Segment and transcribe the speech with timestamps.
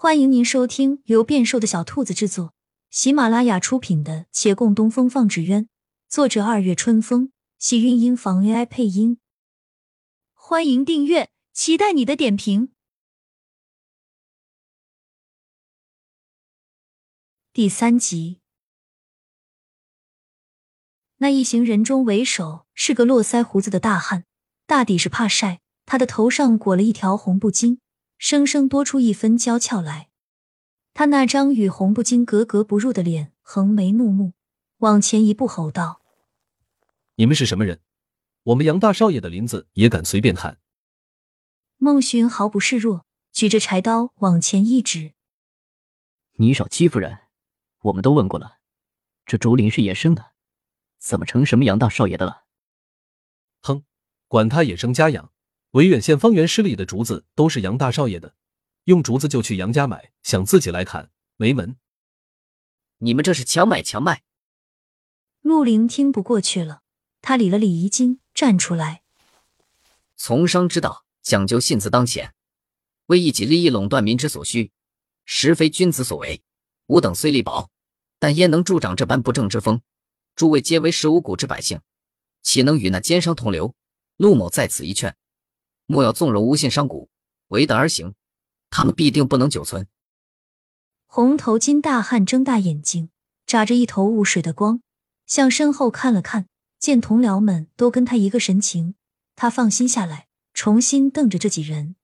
[0.00, 2.54] 欢迎您收听由变瘦的小兔子制作、
[2.88, 5.64] 喜马拉雅出品的《且共东风放纸鸢》，
[6.08, 9.18] 作者二月春风，喜韵音房 AI 配音。
[10.34, 12.70] 欢迎订阅，期待你的点评。
[17.52, 18.38] 第三集，
[21.16, 24.24] 那一行人中为首是个络腮胡子的大汉，
[24.64, 27.80] 大抵是怕晒，他的头上裹了一条红布巾。
[28.18, 30.10] 生生多出一分娇俏来，
[30.92, 34.32] 他那张与红布巾格格不入的脸，横眉怒目，
[34.78, 36.02] 往前一步吼道
[37.14, 37.80] ：“你们是什么人？
[38.42, 40.58] 我们杨大少爷的林子也敢随便砍？”
[41.78, 45.12] 孟寻毫不示弱，举着柴刀往前一指
[46.38, 47.18] ：“你少欺负人！
[47.82, 48.58] 我们都问过了，
[49.24, 50.32] 这竹林是野生的，
[50.98, 52.46] 怎么成什么杨大少爷的了？”
[53.62, 53.84] 哼，
[54.26, 55.32] 管他野生家养。
[55.72, 58.34] 维远县方圆十里的竹子都是杨大少爷的，
[58.84, 61.76] 用竹子就去杨家买，想自己来砍没门！
[62.98, 64.22] 你们这是强买强卖！
[65.42, 66.80] 陆凌听不过去了，
[67.20, 69.02] 他理了理衣襟，站出来：
[70.16, 72.34] 从商之道讲究信字当前，
[73.06, 74.72] 为一己利益垄断民之所需，
[75.26, 76.42] 实非君子所为。
[76.86, 77.70] 吾等虽力薄，
[78.18, 79.82] 但焉能助长这般不正之风？
[80.34, 81.82] 诸位皆为十五谷之百姓，
[82.42, 83.74] 岂能与那奸商同流？
[84.16, 85.14] 陆某在此一劝。
[85.90, 87.08] 莫要纵容诬陷商贾，
[87.48, 88.14] 为德而行，
[88.68, 89.88] 他们必定不能久存。
[91.06, 93.08] 红头巾大汉睁大眼睛，
[93.46, 94.82] 眨着一头雾水的光，
[95.24, 96.46] 向身后看了看，
[96.78, 98.96] 见同僚们都跟他一个神情，
[99.34, 101.96] 他放心下来，重新瞪着这几人。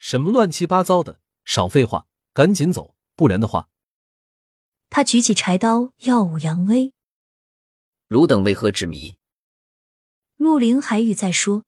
[0.00, 3.68] 什么乱七八糟的，少废话，赶紧走，不然的话。
[4.90, 6.92] 他举起柴刀，耀武扬威。
[8.08, 9.14] 汝等为何执迷？
[10.36, 11.62] 陆凌还欲再说。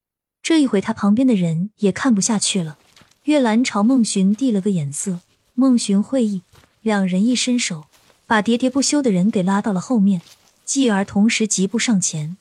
[0.49, 2.79] 这一回，他旁边的人也看不下去了。
[3.25, 5.19] 月兰朝孟寻递了个眼色，
[5.55, 6.43] 孟寻会意，
[6.83, 7.87] 两人一伸手，
[8.29, 10.23] 把喋喋不休的人给拉到了后面，
[10.65, 12.37] 继而同时疾步上前。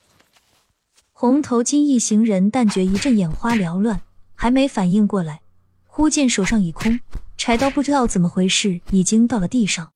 [1.14, 4.02] 红头巾一行人但觉一阵眼花缭乱，
[4.36, 5.42] 还没反应过来，
[5.88, 7.00] 忽见手上已空，
[7.36, 9.94] 柴刀不知道怎么回事，已经到了地上。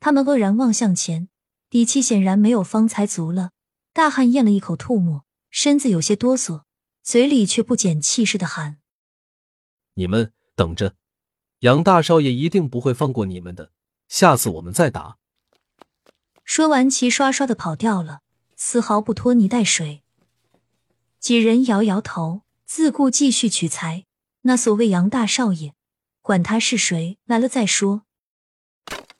[0.00, 1.28] 他们愕然望向前，
[1.68, 3.50] 底气显然没有方才足了。
[3.92, 6.62] 大汉咽了一口吐沫，身子有些哆嗦。
[7.06, 8.78] 嘴里却不减气势的喊
[9.94, 10.96] ：“你们等着，
[11.60, 13.70] 杨大少爷一定不会放过你们的，
[14.08, 15.16] 下次我们再打。”
[16.42, 18.22] 说完，齐刷刷的跑掉了，
[18.56, 20.02] 丝毫不拖泥带水。
[21.20, 24.04] 几人摇摇头，自顾继续取材。
[24.42, 25.74] 那所谓杨大少爷，
[26.22, 28.02] 管他是谁，来了再说。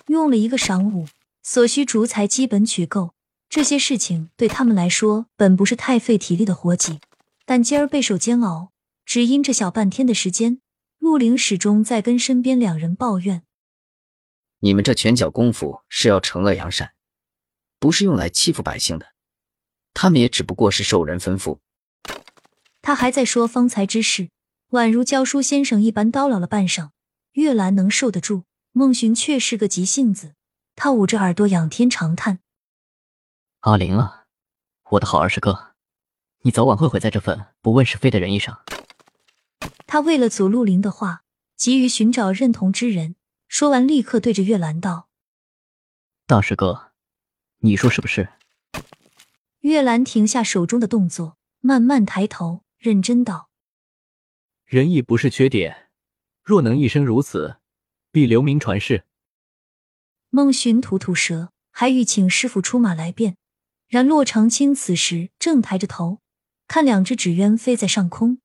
[0.06, 1.06] 用了一个晌午，
[1.44, 3.14] 所需竹材基本取够，
[3.48, 6.98] 这些事情对他们来说本不是太费体力的活计。
[7.46, 8.72] 但今儿备受煎熬，
[9.04, 10.60] 只因这小半天的时间，
[10.98, 13.44] 陆凌始终在跟身边两人抱怨
[14.58, 16.94] ：“你们这拳脚功夫是要惩恶扬善，
[17.78, 19.12] 不是用来欺负百姓的。
[19.94, 21.60] 他们也只不过是受人吩咐。”
[22.82, 24.30] 他还在说方才之事，
[24.70, 26.90] 宛如教书先生一般叨唠了半晌。
[27.34, 28.42] 月兰能受得住，
[28.72, 30.34] 孟寻却是个急性子，
[30.74, 32.40] 他捂着耳朵仰天长叹
[33.60, 34.24] ：“阿玲啊，
[34.90, 35.74] 我的好二师哥。”
[36.46, 38.62] 你早晚会毁在这份不问是非的仁义上。
[39.84, 41.24] 他为了阻陆林的话，
[41.56, 43.16] 急于寻找认同之人。
[43.48, 45.08] 说完，立刻对着月兰道
[46.24, 46.92] ：“大师哥，
[47.58, 48.28] 你说是不是？”
[49.62, 53.50] 月兰停下手中的动作，慢慢抬头，认真道
[54.64, 55.88] ：“仁义不是缺点，
[56.44, 57.56] 若能一生如此，
[58.12, 59.02] 必留名传世。”
[60.30, 63.36] 孟寻吐吐舌，还欲请师傅出马来辩，
[63.88, 66.20] 然洛长青此时正抬着头。
[66.68, 68.38] 看两只纸鸢飞在上空，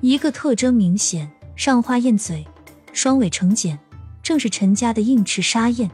[0.00, 2.46] 一个特征明显，上花燕嘴，
[2.92, 3.78] 双尾成茧，
[4.22, 5.90] 正是陈家的硬翅沙燕。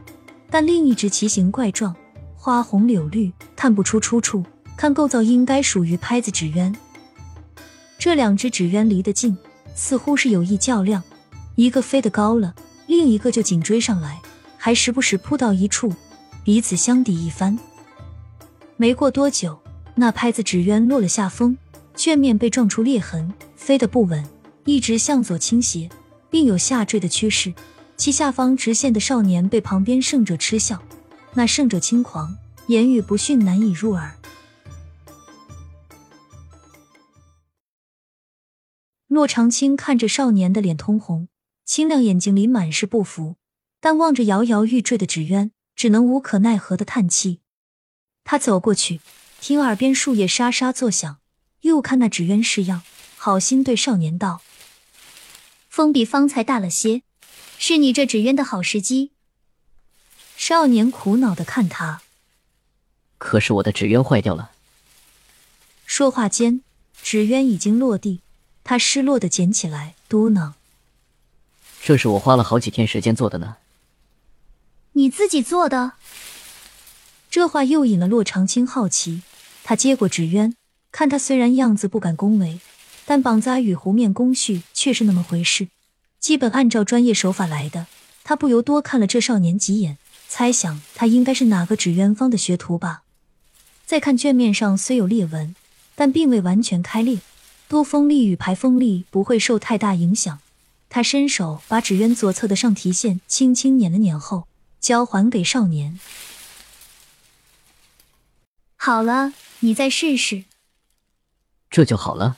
[0.51, 1.95] 但另一只奇形怪状，
[2.35, 4.43] 花红柳绿，看不出出处，
[4.77, 6.75] 看构造应该属于拍子纸鸢。
[7.97, 9.37] 这两只纸鸢离得近，
[9.75, 11.03] 似乎是有意较量，
[11.55, 12.55] 一个飞得高了，
[12.87, 14.21] 另一个就紧追上来，
[14.55, 15.93] 还时不时扑到一处，
[16.43, 17.59] 彼此相抵一番。
[18.81, 19.59] 没过多久，
[19.95, 21.57] 那拍子纸鸢落了下风，
[21.97, 24.25] 卷面被撞出裂痕，飞得不稳，
[24.63, 25.89] 一直向左倾斜，
[26.29, 27.53] 并有下坠的趋势。
[27.97, 30.81] 其下方直线的少年被旁边胜者嗤笑，
[31.33, 32.37] 那胜者轻狂，
[32.67, 34.15] 言语不逊，难以入耳。
[39.09, 41.27] 骆长青看着少年的脸通红，
[41.65, 43.35] 清亮眼睛里满是不服，
[43.81, 47.41] 但望着摇摇欲坠的纸鸢，只能无可奈何的叹气。
[48.31, 49.01] 他走过去，
[49.41, 51.17] 听耳边树叶沙沙作响，
[51.61, 52.83] 又看那纸鸢式样，
[53.17, 54.43] 好心对少年道
[55.67, 57.01] ：“风比方才大了些，
[57.57, 59.09] 是你这纸鸢的好时机。”
[60.37, 62.03] 少年苦恼的看他，
[63.17, 64.51] 可是我的纸鸢坏掉了。
[65.87, 66.61] 说话间，
[67.01, 68.21] 纸鸢已经落地，
[68.63, 70.53] 他失落的捡起来，嘟囔
[71.81, 73.57] ：“这是我花了好几天时间做的呢。”
[74.93, 75.93] 你自己做的？
[77.29, 79.21] 这话又引了洛长青好奇。
[79.63, 80.55] 他接过纸鸢，
[80.91, 82.59] 看他虽然样子不敢恭维，
[83.05, 85.67] 但绑扎与湖面工序却是那么回事，
[86.19, 87.85] 基本按照专业手法来的。
[88.23, 89.97] 他不由多看了这少年几眼。
[90.31, 93.01] 猜想他应该是哪个纸鸢坊的学徒吧。
[93.87, 95.55] 再看卷面上虽有裂纹，
[95.95, 97.17] 但并未完全开裂，
[97.67, 100.39] 多锋利与排锋利不会受太大影响。
[100.87, 104.47] 他伸手把纸鸢左侧的上提线轻轻捻了捻后，
[104.79, 105.99] 交还给少年。
[108.89, 110.45] 好了，你再试试。
[111.69, 112.37] 这就好了。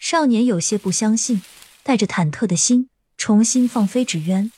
[0.00, 1.42] 少年有些不相信，
[1.84, 4.50] 带着忐忑的心重新放飞纸鸢。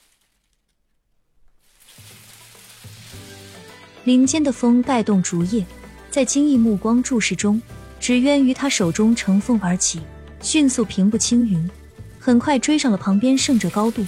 [4.05, 5.67] 林间的风带动竹叶，
[6.11, 7.61] 在惊异目光注视中，
[8.01, 10.01] 纸鸢于他手中乘风而起，
[10.41, 11.71] 迅速平步青云，
[12.19, 14.03] 很快追上了旁边胜者高度，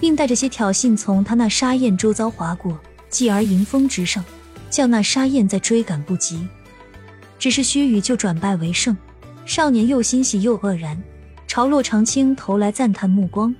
[0.00, 4.24] 并带着些挑衅从他那沙燕周遭划过，继而迎风直上，
[4.70, 6.48] 叫那沙燕再追赶不及。
[7.38, 8.96] 只是须臾就转败为胜，
[9.46, 11.00] 少年又欣喜又愕然，
[11.46, 13.54] 朝洛长青投来赞叹目光。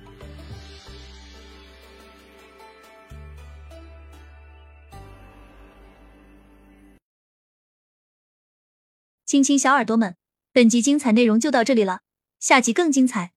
[9.25, 10.15] 亲亲小耳朵们，
[10.51, 12.01] 本集精彩内容就到这里了，
[12.39, 13.31] 下集更精彩，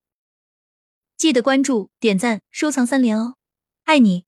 [1.17, 3.37] 记得关注、点赞、收藏三连哦，
[3.85, 4.25] 爱你！